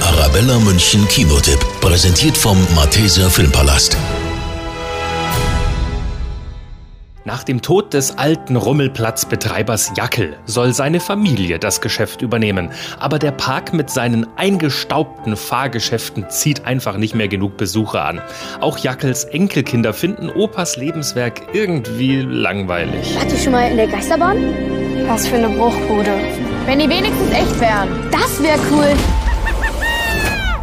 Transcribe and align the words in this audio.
Der 0.00 0.08
Arabella 0.08 0.58
München 0.58 1.06
Kinotipp, 1.08 1.58
präsentiert 1.80 2.36
vom 2.36 2.58
Malteser 2.74 3.28
Filmpalast. 3.30 3.96
Nach 7.24 7.42
dem 7.44 7.60
Tod 7.60 7.92
des 7.94 8.16
alten 8.16 8.56
Rummelplatzbetreibers 8.56 9.92
Jackel 9.96 10.36
soll 10.46 10.72
seine 10.72 11.00
Familie 11.00 11.58
das 11.58 11.80
Geschäft 11.80 12.22
übernehmen. 12.22 12.70
Aber 12.98 13.18
der 13.18 13.32
Park 13.32 13.74
mit 13.74 13.90
seinen 13.90 14.26
eingestaubten 14.36 15.36
Fahrgeschäften 15.36 16.30
zieht 16.30 16.64
einfach 16.64 16.96
nicht 16.96 17.14
mehr 17.14 17.28
genug 17.28 17.56
Besucher 17.56 18.04
an. 18.04 18.20
Auch 18.60 18.78
Jackels 18.78 19.24
Enkelkinder 19.24 19.92
finden 19.92 20.30
Opas 20.30 20.76
Lebenswerk 20.76 21.42
irgendwie 21.52 22.22
langweilig. 22.22 23.14
Wart 23.16 23.30
ihr 23.32 23.38
schon 23.38 23.52
mal 23.52 23.70
in 23.70 23.76
der 23.76 23.88
Geisterbahn? 23.88 24.36
Was 25.06 25.26
für 25.26 25.36
eine 25.36 25.48
Bruchbude. 25.48 26.12
Wenn 26.66 26.78
die 26.78 26.88
wenigstens 26.88 27.30
echt 27.30 27.60
wären. 27.60 27.88
Das 28.10 28.42
wäre 28.42 28.58
cool. 28.70 28.96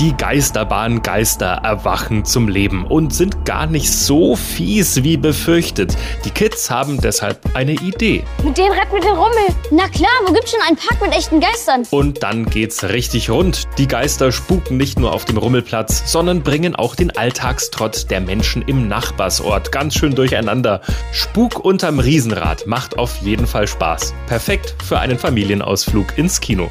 Die 0.00 0.16
Geisterbahn 0.16 1.02
Geister 1.02 1.60
erwachen 1.64 2.24
zum 2.24 2.46
Leben 2.46 2.86
und 2.86 3.12
sind 3.12 3.44
gar 3.44 3.66
nicht 3.66 3.92
so 3.92 4.36
fies 4.36 5.02
wie 5.02 5.16
befürchtet. 5.16 5.96
Die 6.24 6.30
Kids 6.30 6.70
haben 6.70 7.00
deshalb 7.00 7.40
eine 7.54 7.72
Idee. 7.72 8.22
Mit 8.44 8.56
denen 8.58 8.70
retten 8.70 8.92
wir 8.92 9.00
den 9.00 9.10
Rummel. 9.10 9.56
Na 9.72 9.88
klar, 9.88 10.08
wo 10.24 10.32
gibt's 10.32 10.52
schon 10.52 10.60
einen 10.60 10.76
Park 10.76 11.02
mit 11.02 11.10
echten 11.10 11.40
Geistern? 11.40 11.82
Und 11.90 12.22
dann 12.22 12.46
geht's 12.46 12.84
richtig 12.84 13.28
rund. 13.28 13.64
Die 13.76 13.88
Geister 13.88 14.30
spuken 14.30 14.76
nicht 14.76 15.00
nur 15.00 15.12
auf 15.12 15.24
dem 15.24 15.36
Rummelplatz, 15.36 16.04
sondern 16.12 16.44
bringen 16.44 16.76
auch 16.76 16.94
den 16.94 17.16
Alltagstrott 17.16 18.08
der 18.08 18.20
Menschen 18.20 18.62
im 18.62 18.86
Nachbarsort 18.86 19.72
ganz 19.72 19.94
schön 19.94 20.14
durcheinander. 20.14 20.80
Spuk 21.10 21.58
unterm 21.64 21.98
Riesenrad 21.98 22.68
macht 22.68 22.96
auf 23.00 23.16
jeden 23.22 23.48
Fall 23.48 23.66
Spaß. 23.66 24.14
Perfekt 24.28 24.76
für 24.84 25.00
einen 25.00 25.18
Familienausflug 25.18 26.16
ins 26.16 26.38
Kino. 26.38 26.70